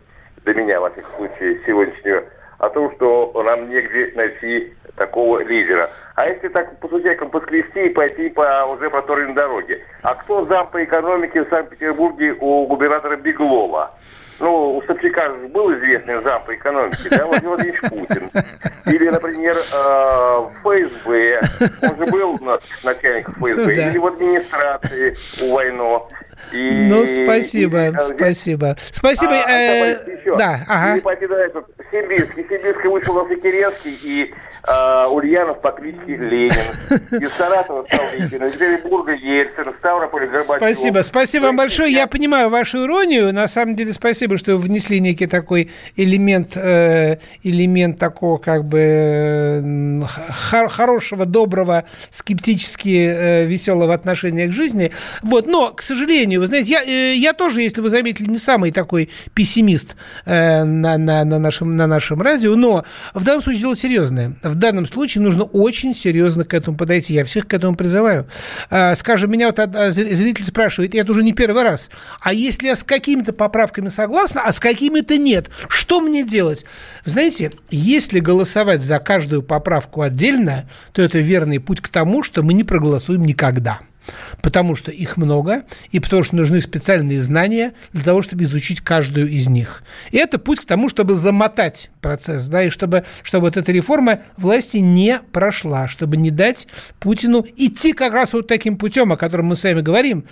[0.44, 2.22] для меня, во всяком случае, сегодняшнего,
[2.58, 5.90] о том, что нам негде найти такого лидера.
[6.16, 9.82] А если так по сутекам поскрести и пойти по уже проторенной дороге?
[10.02, 13.94] А кто зам по экономике в Санкт-Петербурге у губернатора Беглова?
[14.40, 18.30] Ну, у Собчака же был известный зам по экономике, да, Владимир Владимирович Путин.
[18.86, 21.40] Или, например, э, ФСБ.
[21.82, 22.38] Он же был
[22.82, 23.74] начальник ФСБ.
[23.74, 23.90] Да.
[23.90, 26.08] Или в администрации у Войно.
[26.52, 28.76] И, ну, спасибо, и, спасибо.
[28.90, 29.34] Спасибо.
[29.34, 29.96] А, э,
[30.38, 30.96] да, ага.
[30.96, 31.26] И пойти
[32.02, 32.26] дальше.
[32.26, 32.42] Сибирский.
[32.44, 34.34] Сибирский вышел на Керенский и
[34.66, 37.22] э, Ульянов по кличке Ленин.
[37.22, 40.56] Из Саратова стал Ликин, из Петербурга Ельцин, Ставрополя Горбачев.
[40.56, 41.92] Спасибо, спасибо вам большое.
[41.92, 43.32] Я понимаю вашу иронию.
[43.32, 48.78] На самом деле, спасибо, что вы внесли некий такой элемент, э, элемент такого как бы
[48.80, 54.92] э, хорошего, доброго, скептически э, веселого отношения к жизни.
[55.22, 58.72] Вот, но, к сожалению, вы знаете, я, э, я тоже, если вы заметили, не самый
[58.72, 63.76] такой пессимист э, на, на, на, нашем, на нашем радио, но в данном случае дело
[63.76, 64.32] серьезное.
[64.42, 67.14] В данном случае нужно очень серьезно к этому подойти.
[67.14, 68.26] Я всех к этому призываю.
[68.70, 69.58] А, скажем, меня вот
[69.92, 74.42] зритель спрашивает, и это уже не первый раз, а если я с какими-то поправками согласна,
[74.44, 76.64] а с какими-то нет, что мне делать?
[77.04, 82.52] знаете, если голосовать за каждую поправку отдельно, то это верный путь к тому, что мы
[82.52, 83.80] не проголосуем никогда
[84.42, 89.28] потому что их много, и потому что нужны специальные знания для того, чтобы изучить каждую
[89.28, 89.82] из них.
[90.10, 94.20] И это путь к тому, чтобы замотать процесс, да, и чтобы, чтобы вот эта реформа
[94.36, 96.68] власти не прошла, чтобы не дать
[97.00, 100.24] Путину идти как раз вот таким путем, о котором мы с вами говорим,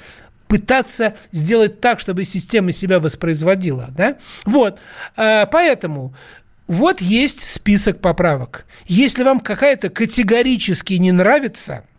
[0.49, 3.89] пытаться сделать так, чтобы система себя воспроизводила.
[3.91, 4.19] Да?
[4.45, 4.79] Вот.
[5.17, 6.15] А, поэтому
[6.67, 8.67] вот есть список поправок.
[8.87, 11.85] Если вам какая-то категорически не нравится–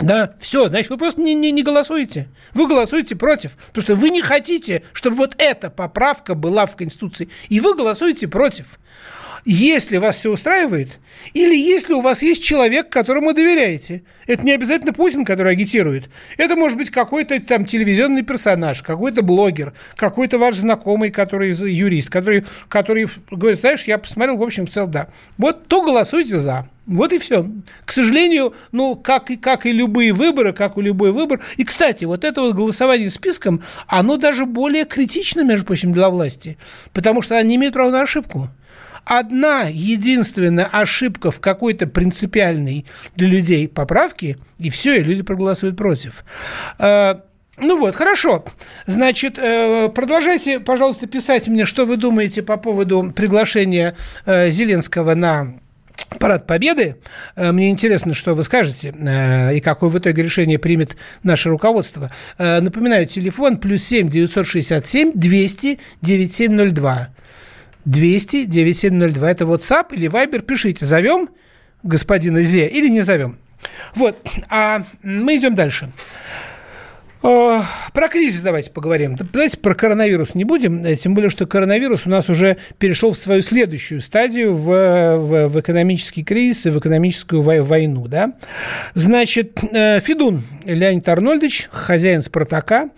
[0.00, 2.28] да, все, значит, вы просто не, не, не голосуете.
[2.54, 7.28] Вы голосуете против, потому что вы не хотите, чтобы вот эта поправка была в Конституции,
[7.48, 8.78] и вы голосуете против.
[9.50, 10.98] Если вас все устраивает,
[11.32, 14.02] или если у вас есть человек, которому доверяете.
[14.26, 16.10] Это не обязательно Путин, который агитирует.
[16.36, 22.44] Это может быть какой-то там телевизионный персонаж, какой-то блогер, какой-то ваш знакомый, который юрист, который,
[22.68, 25.08] который говорит, знаешь, я посмотрел, в общем, в целом, да.
[25.38, 26.68] Вот то голосуйте за.
[26.86, 27.48] Вот и все.
[27.86, 31.40] К сожалению, ну, как и, как и любые выборы, как и любой выбор.
[31.56, 36.58] И, кстати, вот это вот голосование списком, оно даже более критично, между прочим, для власти,
[36.92, 38.50] потому что они имеют право на ошибку.
[39.08, 42.84] Одна единственная ошибка в какой-то принципиальной
[43.16, 46.24] для людей поправке, и все, и люди проголосуют против.
[46.78, 47.22] А,
[47.56, 48.44] ну вот, хорошо.
[48.84, 55.54] Значит, э, продолжайте, пожалуйста, писать мне, что вы думаете по поводу приглашения э, Зеленского на
[56.20, 56.96] Парад Победы.
[57.34, 62.10] Э, мне интересно, что вы скажете э, и какое в итоге решение примет наше руководство.
[62.36, 67.08] Э, напоминаю, телефон плюс 7 967 200 9702.
[67.88, 69.30] 200 9702.
[69.30, 70.42] Это WhatsApp или Viber.
[70.42, 71.30] Пишите, зовем
[71.82, 73.38] господина Зе или не зовем.
[73.94, 74.16] Вот,
[74.48, 75.90] а мы идем дальше.
[77.20, 79.16] Про кризис давайте поговорим.
[79.16, 83.18] Давайте про коронавирус не будем, э, тем более, что коронавирус у нас уже перешел в
[83.18, 88.06] свою следующую стадию, в, в, в экономический кризис и в экономическую войну.
[88.06, 88.34] Да?
[88.94, 92.90] Значит, э, Федун Леонид Арнольдович, хозяин «Спартака»,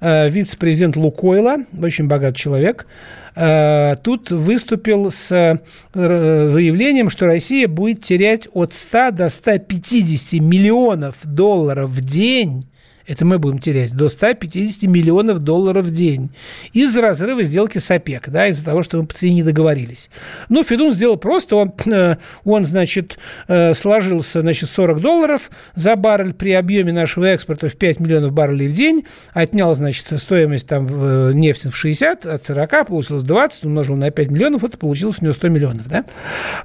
[0.00, 2.86] э, вице-президент «Лукойла», очень богатый человек,
[3.34, 5.60] тут выступил с
[5.92, 12.64] заявлением, что Россия будет терять от 100 до 150 миллионов долларов в день
[13.06, 16.30] это мы будем терять, до 150 миллионов долларов в день
[16.72, 20.10] из-за разрыва сделки с ОПЕК, да, из-за того, что мы по цене не договорились.
[20.48, 26.32] Ну, Федун сделал просто, он, э, он значит, э, сложился, значит, 40 долларов за баррель
[26.32, 31.32] при объеме нашего экспорта в 5 миллионов баррелей в день, отнял, значит, стоимость там э,
[31.34, 35.34] нефти в 60, от 40 получилось 20, умножил на 5 миллионов, это получилось у него
[35.34, 36.04] 100 миллионов, да.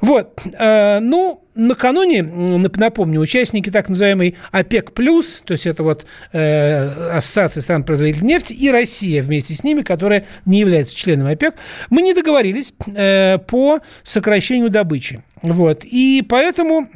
[0.02, 7.62] Вот, ну, накануне, напомню, участники так называемой ОПЕК+, плюс, то есть это вот э, Ассоциация
[7.62, 11.56] стран-производителей нефти, и Россия вместе с ними, которая не является членом ОПЕК,
[11.90, 15.24] мы не договорились э, по сокращению добычи.
[15.42, 15.84] Вот.
[15.84, 16.90] И поэтому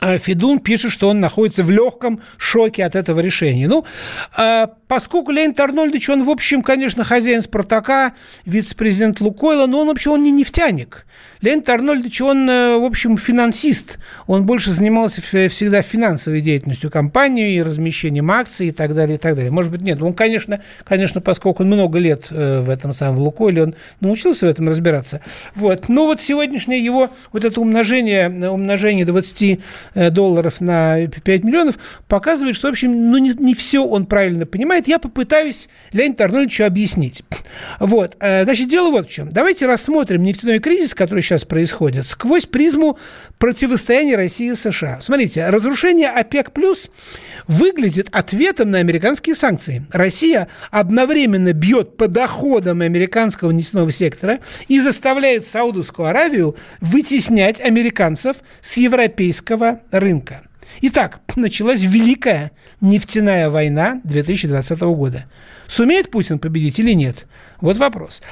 [0.00, 3.68] э, Федун пишет, что он находится в легком шоке от этого решения.
[3.68, 3.84] Ну,
[4.36, 8.12] э, поскольку Леонид Арнольдович, он, в общем, конечно, хозяин «Спартака»,
[8.46, 11.04] вице-президент «Лукойла», но он вообще он не нефтяник.
[11.40, 13.98] Леонид Арнольдович, он, э, в общем, финансист.
[14.26, 19.50] Он больше занимался всегда финансовой деятельностью компании, размещением акций и так далее, и так далее.
[19.50, 20.00] Может быть, нет.
[20.00, 24.46] Он, конечно, конечно поскольку он много лет э, в этом самом в «Лукойле», он научился
[24.46, 25.20] в этом разбираться.
[25.54, 25.88] Вот.
[25.88, 29.60] Но вот сегодняшнее его вот это умножение, умножение 20
[29.94, 31.78] э, долларов на 5 миллионов
[32.08, 34.83] показывает, что, в общем, ну, не, не все он правильно понимает.
[34.86, 37.22] Я попытаюсь Леониду Арнольдовичу объяснить.
[37.78, 38.16] Вот.
[38.18, 39.30] Значит, дело вот в чем.
[39.30, 42.98] Давайте рассмотрим нефтяной кризис, который сейчас происходит, сквозь призму
[43.38, 45.00] противостояния России и США.
[45.00, 46.90] Смотрите, разрушение ОПЕК+, плюс
[47.46, 49.86] выглядит ответом на американские санкции.
[49.92, 58.76] Россия одновременно бьет по доходам американского нефтяного сектора и заставляет Саудовскую Аравию вытеснять американцев с
[58.76, 60.42] европейского рынка.
[60.82, 65.26] Итак, началась Великая нефтяная война 2020 года.
[65.66, 67.26] Сумеет Путин победить или нет?
[67.60, 68.22] Вот вопрос.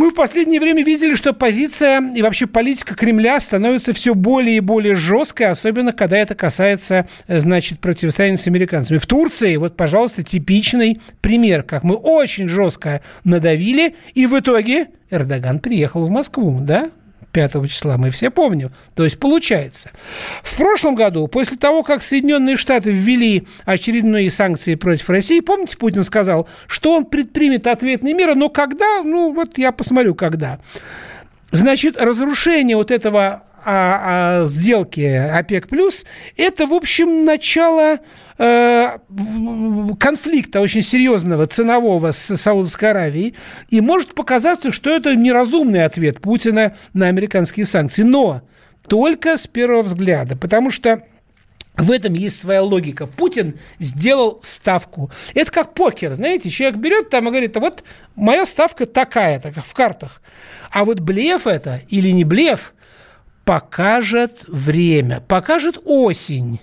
[0.00, 4.60] Мы в последнее время видели, что позиция и вообще политика Кремля становится все более и
[4.60, 8.96] более жесткой, особенно когда это касается, значит, противостояния с американцами.
[8.96, 15.58] В Турции, вот, пожалуйста, типичный пример, как мы очень жестко надавили, и в итоге Эрдоган
[15.58, 16.90] приехал в Москву, да,
[17.32, 18.70] 5 числа, мы все помним.
[18.94, 19.90] То есть получается.
[20.42, 26.04] В прошлом году, после того, как Соединенные Штаты ввели очередные санкции против России, помните, Путин
[26.04, 30.60] сказал, что он предпримет ответные меры, но когда, ну вот я посмотрю, когда.
[31.52, 35.68] Значит, разрушение вот этого а, а, сделки ОПЕК+,
[36.36, 37.98] это, в общем, начало
[39.98, 43.34] конфликта очень серьезного, ценового с Саудовской Аравией,
[43.68, 48.02] и может показаться, что это неразумный ответ Путина на американские санкции.
[48.02, 48.40] Но
[48.88, 51.02] только с первого взгляда, потому что
[51.76, 53.06] в этом есть своя логика.
[53.06, 55.10] Путин сделал ставку.
[55.34, 57.84] Это как покер, знаете, человек берет там и говорит, вот
[58.16, 60.22] моя ставка такая, так в картах.
[60.70, 62.72] А вот блеф это или не блеф–
[63.50, 66.60] покажет время, покажет осень.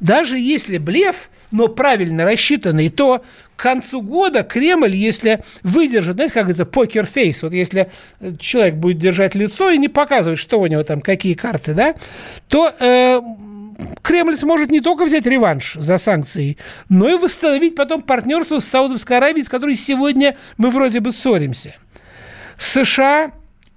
[0.00, 3.22] Даже если блеф, но правильно рассчитанный, то
[3.56, 7.90] к концу года Кремль, если выдержит, знаете, как это, покер-фейс, вот если
[8.38, 11.94] человек будет держать лицо и не показывать, что у него там, какие карты, да,
[12.48, 13.20] то э,
[14.02, 16.56] Кремль сможет не только взять реванш за санкции,
[16.88, 21.74] но и восстановить потом партнерство с Саудовской Аравией, с которой сегодня мы вроде бы ссоримся.
[22.56, 23.32] США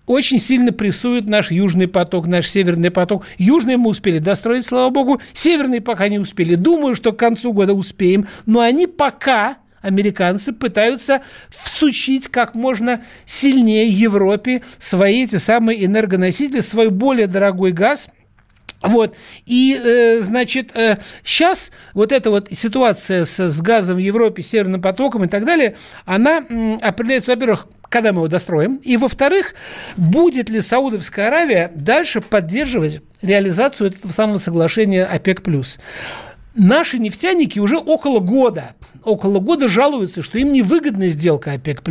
[0.06, 3.26] очень сильно прессует наш южный поток, наш северный поток.
[3.38, 5.22] Южный мы успели достроить, слава богу.
[5.34, 6.56] Северный пока не успели.
[6.56, 8.28] Думаю, что к концу года успеем.
[8.46, 16.90] Но они пока американцы пытаются всучить как можно сильнее Европе свои эти самые энергоносители, свой
[16.90, 18.08] более дорогой газ–
[18.84, 19.16] вот.
[19.46, 24.82] И, э, значит, э, сейчас вот эта вот ситуация с, с газом в Европе, Северным
[24.82, 29.56] потоком и так далее, она м, определяется, во-первых, когда мы его достроим, и, во-вторых,
[29.96, 35.42] будет ли Саудовская Аравия дальше поддерживать реализацию этого самого соглашения ОПЕК+.
[36.56, 41.82] Наши нефтяники уже около года, около года жалуются, что им невыгодна сделка ОПЕК+.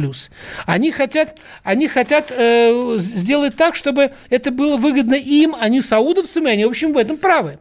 [0.66, 6.46] Они хотят, они хотят э, сделать так, чтобы это было выгодно им, а не саудовцам,
[6.46, 7.58] и они, в общем, в этом правы.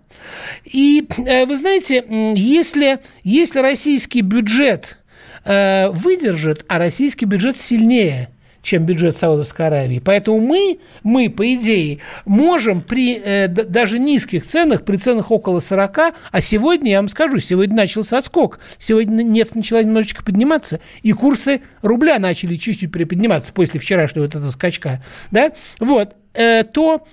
[0.64, 4.98] И э, вы знаете, если, если российский бюджет
[5.44, 8.30] э, выдержит, а российский бюджет сильнее–
[8.62, 10.00] чем бюджет Саудовской Аравии.
[10.00, 15.98] Поэтому мы, мы по идее, можем при э, даже низких ценах, при ценах около 40,
[16.32, 18.60] а сегодня, я вам скажу, сегодня начался отскок.
[18.78, 24.50] Сегодня нефть начала немножечко подниматься, и курсы рубля начали чуть-чуть приподниматься после вчерашнего вот этого
[24.50, 25.04] скачка.
[25.32, 25.52] Да?
[25.80, 27.06] Вот, э, то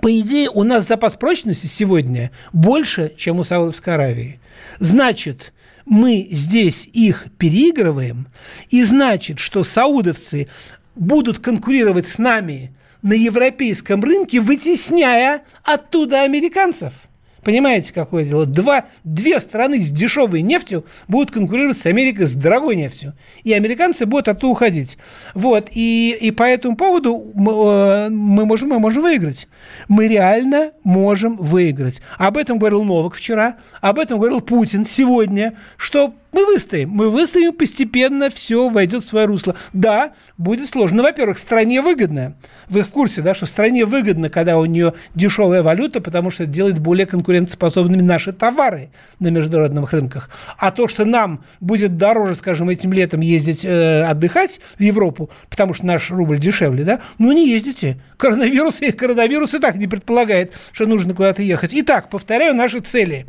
[0.00, 4.40] по идее, у нас запас прочности сегодня больше, чем у Саудовской Аравии.
[4.78, 5.52] Значит,
[5.86, 8.28] мы здесь их переигрываем,
[8.68, 10.48] и значит, что саудовцы
[10.94, 16.92] будут конкурировать с нами на европейском рынке, вытесняя оттуда американцев–
[17.42, 18.46] Понимаете, какое дело?
[18.46, 23.14] Два, две страны с дешевой нефтью будут конкурировать с Америкой с дорогой нефтью.
[23.44, 24.98] И американцы будут оттуда уходить.
[25.34, 25.70] Вот.
[25.72, 29.48] И, и по этому поводу мы, э, мы, можем, мы можем выиграть.
[29.88, 32.02] Мы реально можем выиграть.
[32.18, 36.90] Об этом говорил Новак вчера, об этом говорил Путин сегодня, что мы выстоим.
[36.90, 39.56] Мы выстоим постепенно, все войдет в свое русло.
[39.72, 40.98] Да, будет сложно.
[40.98, 42.34] Ну, во-первых, стране выгодно.
[42.68, 46.52] Вы в курсе, да, что стране выгодно, когда у нее дешевая валюта, потому что это
[46.52, 50.30] делает более конкурентоспособными наши товары на международных рынках.
[50.58, 55.74] А то, что нам будет дороже, скажем, этим летом ездить э, отдыхать в Европу, потому
[55.74, 58.00] что наш рубль дешевле, да, ну не ездите.
[58.16, 61.70] Коронавирус коронавирус и так не предполагает, что нужно куда-то ехать.
[61.72, 63.26] Итак, повторяю наши цели.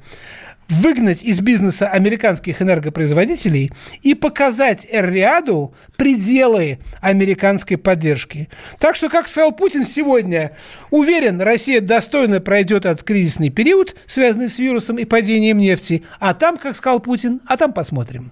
[0.72, 8.50] Выгнать из бизнеса американских энергопроизводителей и показать Эр-Риаду пределы американской поддержки.
[8.80, 10.56] Так что, как сказал Путин сегодня,
[10.90, 16.58] уверен, Россия достойно пройдет этот кризисный период, связанный с вирусом и падением нефти, а там,
[16.58, 18.32] как сказал Путин, а там посмотрим.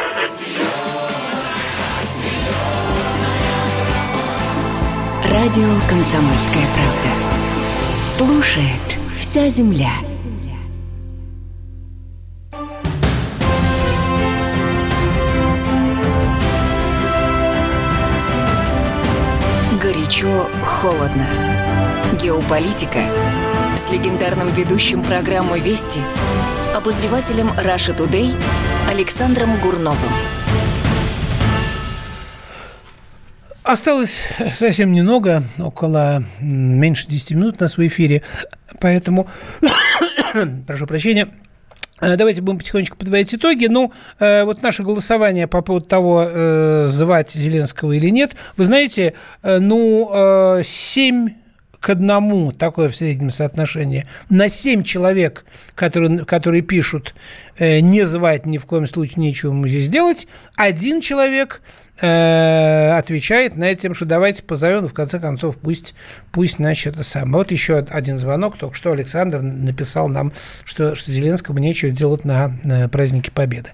[5.31, 8.03] Радио «Комсомольская правда».
[8.03, 9.91] Слушает вся земля.
[19.81, 21.25] Горячо, холодно.
[22.21, 22.99] Геополитика
[23.77, 26.01] с легендарным ведущим программы «Вести»
[26.75, 28.35] обозревателем Раша Тудей
[28.89, 30.40] Александром Гурновым.
[33.71, 38.21] Осталось совсем немного, около меньше 10 минут на своем эфире,
[38.81, 39.29] поэтому,
[40.67, 41.29] прошу прощения,
[42.01, 43.67] э, Давайте будем потихонечку подводить итоги.
[43.67, 48.33] Ну, э, вот наше голосование по поводу того, э, звать Зеленского или нет.
[48.57, 51.29] Вы знаете, э, ну, э, 7
[51.79, 55.45] к одному, такое в среднем соотношение, на 7 человек,
[55.75, 57.15] которые, которые пишут
[57.57, 61.61] э, «не звать ни в коем случае, нечего мы здесь делать», один человек
[62.01, 65.93] Э, отвечает на это тем, что давайте позовем, в конце концов, пусть,
[66.31, 67.37] пусть значит, это самое.
[67.37, 70.33] Вот еще один звонок, только что Александр написал нам,
[70.65, 73.69] что, что Зеленскому нечего делать на, на празднике Победы.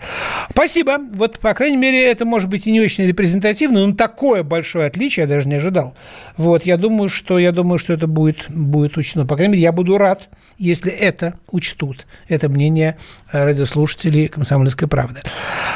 [0.52, 0.98] Спасибо.
[1.14, 5.24] Вот, по крайней мере, это может быть и не очень репрезентативно, но такое большое отличие
[5.24, 5.96] я даже не ожидал.
[6.36, 9.26] Вот, я думаю, что, я думаю, что это будет, будет учтено.
[9.26, 12.06] По крайней мере, я буду рад, если это учтут.
[12.28, 12.98] Это мнение
[13.32, 15.22] радиослушателей «Комсомольской правды».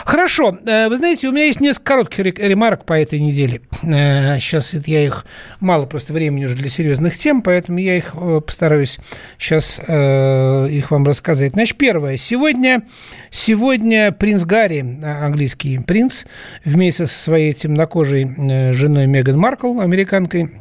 [0.05, 0.57] Хорошо.
[0.65, 3.61] Э, вы знаете, у меня есть несколько коротких ремарок по этой неделе.
[3.81, 5.25] Сейчас э, я их
[5.59, 8.97] мало просто времени уже для серьезных тем, поэтому я их э, постараюсь
[9.37, 11.53] сейчас их вам рассказать.
[11.53, 12.17] Значит, первое.
[12.17, 12.83] Сегодня,
[13.29, 16.25] сегодня принц Гарри, английский принц,
[16.63, 18.25] вместе со своей темнокожей
[18.73, 20.60] женой Меган Маркл, американкой,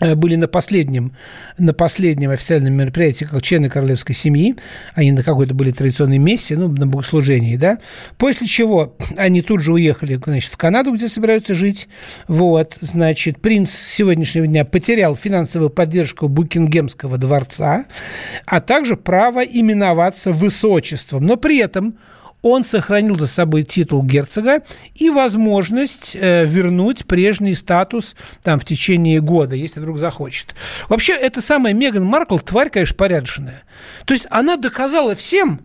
[0.00, 1.12] были на последнем,
[1.58, 4.56] на последнем официальном мероприятии как члены королевской семьи.
[4.94, 7.78] Они на какой-то были традиционной мессе, ну, на богослужении, да.
[8.18, 11.88] После чего они тут же уехали, значит, в Канаду, где собираются жить.
[12.28, 17.86] Вот, значит, принц сегодняшнего дня потерял финансовую поддержку Букингемского дворца,
[18.46, 21.24] а также право именоваться высочеством.
[21.24, 21.98] Но при этом
[22.44, 24.60] он сохранил за собой титул герцога
[24.94, 30.54] и возможность э, вернуть прежний статус там в течение года, если вдруг захочет.
[30.90, 33.62] Вообще, это самая Меган Маркл тварь, конечно, порядочная.
[34.04, 35.62] То есть она доказала всем,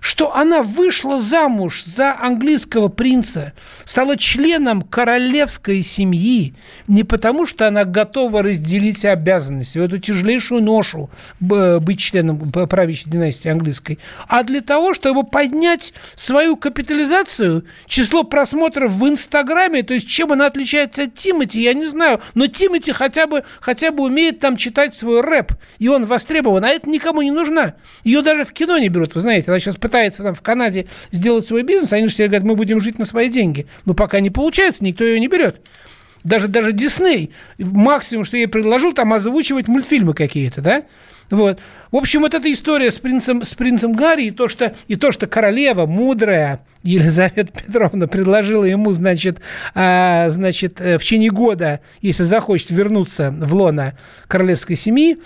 [0.00, 3.52] что она вышла замуж за английского принца,
[3.84, 6.54] стала членом королевской семьи,
[6.88, 13.98] не потому что она готова разделить обязанности, эту тяжелейшую ношу быть членом правящей династии английской,
[14.28, 20.46] а для того, чтобы поднять свою капитализацию, число просмотров в Инстаграме, то есть чем она
[20.46, 24.94] отличается от Тимати, я не знаю, но Тимати хотя бы, хотя бы умеет там читать
[24.94, 27.74] свой рэп, и он востребован, а это никому не нужна.
[28.04, 31.44] Ее даже в кино не берут, вы знаете, она сейчас пытается там в Канаде сделать
[31.44, 33.66] свой бизнес, они же все говорят, мы будем жить на свои деньги.
[33.84, 35.60] Но пока не получается, никто ее не берет.
[36.22, 40.84] Даже, даже Дисней, максимум, что я ей предложил, там озвучивать мультфильмы какие-то, да?
[41.30, 41.60] Вот.
[41.90, 45.12] В общем, вот эта история с принцем, с принцем Гарри и то, что, и то,
[45.12, 49.40] что королева, мудрая Елизавета Петровна предложила ему, значит,
[49.74, 53.94] а, значит, э, в течение года, если захочет вернуться в лона
[54.26, 55.18] королевской семьи,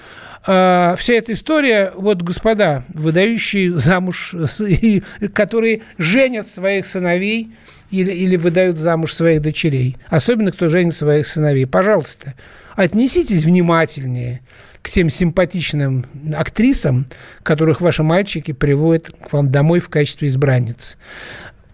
[0.46, 4.34] а, вся эта история, вот, господа, выдающие замуж,
[5.34, 7.52] которые женят своих сыновей
[7.90, 12.34] или, или выдают замуж своих дочерей, особенно кто женит своих сыновей, пожалуйста,
[12.76, 14.42] отнеситесь внимательнее
[14.82, 16.04] к тем симпатичным
[16.36, 17.06] актрисам,
[17.42, 20.98] которых ваши мальчики приводят к вам домой в качестве избранниц.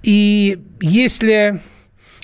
[0.04, 1.60] И если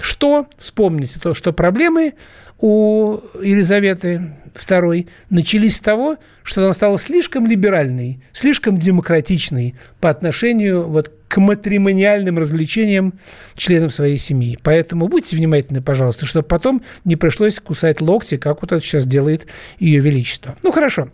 [0.01, 2.14] что, вспомните то, что проблемы
[2.59, 10.88] у Елизаветы II начались с того, что она стала слишком либеральной, слишком демократичной по отношению
[10.88, 13.14] вот к матримониальным развлечениям
[13.57, 14.59] членов своей семьи.
[14.62, 19.46] Поэтому будьте внимательны, пожалуйста, чтобы потом не пришлось кусать локти, как вот это сейчас делает
[19.78, 20.57] Ее Величество.
[20.62, 21.09] Ну, хорошо.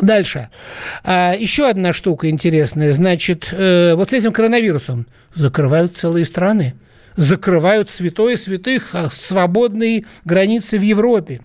[0.00, 0.48] Дальше.
[1.04, 2.90] А, еще одна штука интересная.
[2.92, 6.74] Значит, э, вот с этим коронавирусом закрывают целые страны.
[7.16, 11.40] Закрывают святое святых а, свободные границы в Европе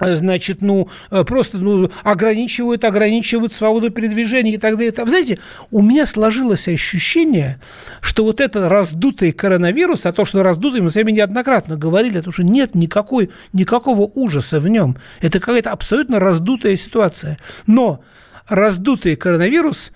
[0.00, 4.92] значит, ну, э, просто ну, ограничивают, ограничивают свободу передвижения и так далее.
[4.96, 5.38] Вы знаете,
[5.70, 7.60] у меня сложилось ощущение,
[8.00, 12.30] что вот это раздутый коронавирус, а то, что раздутый, мы с вами неоднократно говорили, то,
[12.30, 14.96] что нет никакой, никакого ужаса в нем.
[15.20, 17.38] Это какая-то абсолютно раздутая ситуация.
[17.66, 18.00] Но
[18.48, 19.90] раздутый коронавирус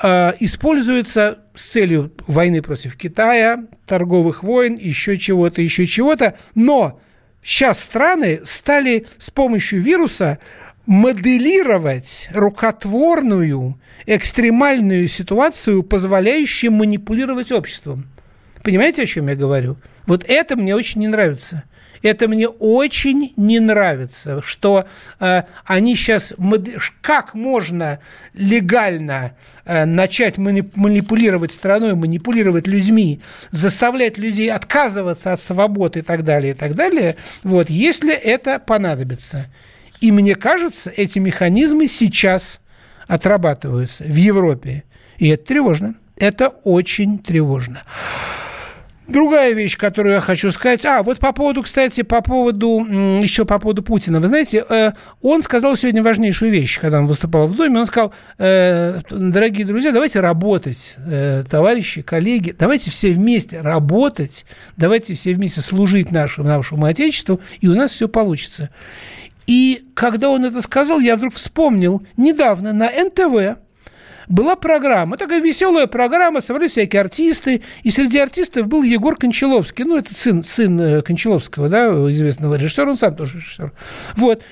[0.00, 7.00] используется с целью войны против Китая, торговых войн, еще чего-то, еще чего-то, но
[7.42, 10.38] сейчас страны стали с помощью вируса
[10.86, 18.06] моделировать рукотворную, экстремальную ситуацию, позволяющую манипулировать обществом.
[18.68, 19.78] Понимаете, о чем я говорю?
[20.04, 21.62] Вот это мне очень не нравится.
[22.02, 24.84] Это мне очень не нравится, что
[25.20, 26.34] э, они сейчас...
[27.00, 27.98] Как можно
[28.34, 29.32] легально
[29.64, 36.54] э, начать манипулировать страной, манипулировать людьми, заставлять людей отказываться от свободы и так далее, и
[36.54, 39.46] так далее, вот, если это понадобится.
[40.02, 42.60] И мне кажется, эти механизмы сейчас
[43.06, 44.84] отрабатываются в Европе.
[45.16, 45.94] И это тревожно.
[46.18, 47.84] Это очень тревожно.
[49.08, 50.84] Другая вещь, которую я хочу сказать.
[50.84, 52.84] А, вот по поводу, кстати, по поводу,
[53.22, 54.20] еще по поводу Путина.
[54.20, 54.92] Вы знаете, э,
[55.22, 57.80] он сказал сегодня важнейшую вещь, когда он выступал в Доме.
[57.80, 64.44] Он сказал, э, дорогие друзья, давайте работать, э, товарищи, коллеги, давайте все вместе работать,
[64.76, 68.68] давайте все вместе служить нашему, нашему Отечеству, и у нас все получится.
[69.46, 73.58] И когда он это сказал, я вдруг вспомнил недавно на НТВ,
[74.28, 79.96] была программа, такая веселая программа, собрались всякие артисты, и среди артистов был Егор Кончаловский, ну,
[79.96, 83.72] это сын, сын э, Кончаловского, да, известного режиссера, он сам тоже режиссер.
[84.16, 84.42] Вот.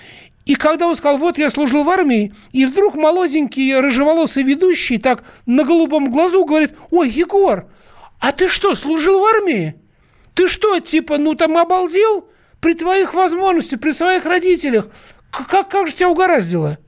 [0.46, 5.24] И когда он сказал, вот я служил в армии, и вдруг молоденький рыжеволосый ведущий так
[5.44, 7.66] на голубом глазу говорит, ой, Егор,
[8.20, 9.74] а ты что, служил в армии?
[10.34, 12.28] Ты что, типа, ну там обалдел?
[12.60, 14.88] При твоих возможностях, при своих родителях.
[15.30, 16.78] Как, как же тебя угораздило?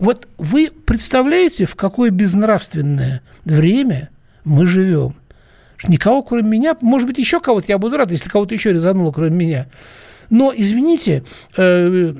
[0.00, 4.08] Вот вы представляете, в какое безнравственное время
[4.44, 5.14] мы живем?
[5.86, 9.36] Никого, кроме меня, может быть, еще кого-то, я буду рад, если кого-то еще резануло, кроме
[9.36, 9.66] меня.
[10.30, 11.22] Но, извините,
[11.56, 12.14] э,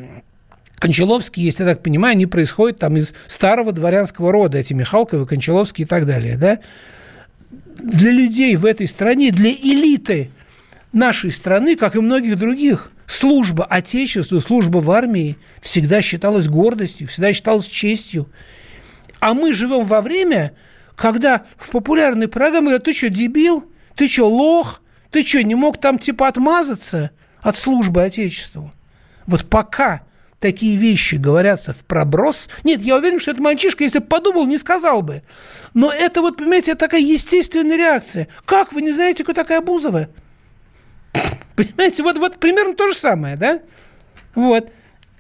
[0.78, 5.86] Кончаловские, если я так понимаю, они происходят там из старого дворянского рода, эти Михалковы, Кончаловские
[5.86, 6.58] и так далее, да?
[7.78, 10.30] Для людей в этой стране, для элиты
[10.92, 17.32] нашей страны, как и многих других, служба Отечеству, служба в армии всегда считалась гордостью, всегда
[17.32, 18.30] считалась честью.
[19.18, 20.52] А мы живем во время,
[20.94, 23.64] когда в популярной программе говорят, ты что, дебил?
[23.96, 24.80] Ты что, лох?
[25.10, 28.72] Ты что, не мог там типа отмазаться от службы Отечеству?
[29.26, 30.02] Вот пока
[30.38, 32.48] такие вещи говорятся в проброс.
[32.62, 35.22] Нет, я уверен, что этот мальчишка, если бы подумал, не сказал бы.
[35.74, 38.28] Но это вот, понимаете, такая естественная реакция.
[38.44, 40.08] Как вы не знаете, кто такая Бузова?
[41.64, 43.60] Понимаете, вот, вот примерно то же самое, да?
[44.34, 44.70] Вот.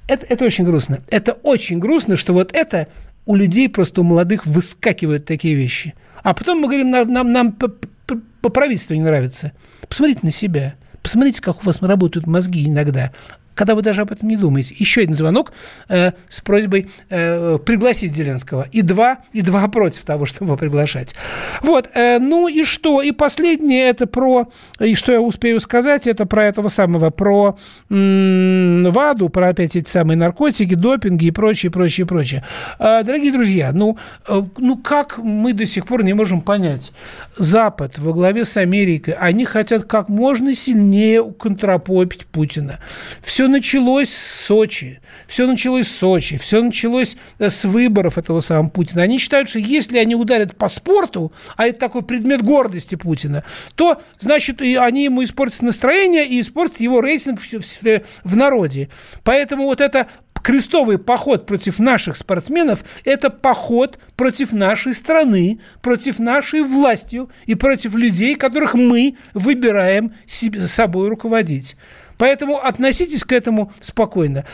[0.08, 1.00] Это, это очень грустно.
[1.10, 2.88] Это очень грустно, что вот это
[3.26, 5.94] у людей просто у молодых выскакивают такие вещи.
[6.22, 9.52] А потом мы говорим, нам, нам, нам по, по, по правительству не нравится.
[9.88, 10.74] Посмотрите на себя.
[11.02, 13.12] Посмотрите, как у вас работают мозги иногда
[13.60, 14.74] когда вы даже об этом не думаете.
[14.78, 15.52] Еще один звонок
[15.90, 18.66] э, с просьбой э, пригласить Зеленского.
[18.72, 21.14] И два, и два против того, чтобы его приглашать.
[21.60, 23.02] Вот, э, ну и что?
[23.02, 24.48] И последнее, это про,
[24.78, 27.58] и что я успею сказать, это про этого самого, про
[27.90, 32.42] м- ВАДу, про опять эти самые наркотики, допинги и прочее, прочее, прочее.
[32.78, 36.92] Э, дорогие друзья, ну, э, ну как мы до сих пор не можем понять?
[37.36, 42.78] Запад во главе с Америкой, они хотят как можно сильнее контрапопить Путина.
[43.20, 45.00] Все началось с Сочи.
[45.26, 46.38] Все началось с Сочи.
[46.38, 49.02] Все началось э, с выборов этого самого Путина.
[49.02, 53.44] Они считают, что если они ударят по спорту, а это такой предмет гордости Путина,
[53.74, 58.88] то, значит, и они ему испортят настроение и испортят его рейтинг в, в, в народе.
[59.22, 60.08] Поэтому вот это
[60.42, 67.94] крестовый поход против наших спортсменов– это поход против нашей страны, против нашей власти и против
[67.94, 71.76] людей, которых мы выбираем себе, собой руководить.
[72.20, 74.44] Поэтому относитесь к этому спокойно.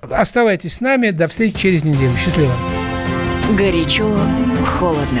[0.00, 1.10] Оставайтесь с нами.
[1.10, 2.16] До встречи через неделю.
[2.16, 2.52] Счастливо.
[3.58, 4.08] Горячо,
[4.78, 5.20] холодно.